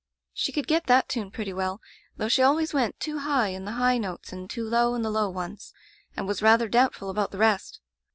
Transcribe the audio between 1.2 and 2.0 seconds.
pretty well,